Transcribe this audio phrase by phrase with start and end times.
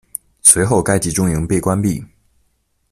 [0.41, 2.03] 随后该集中营被关闭。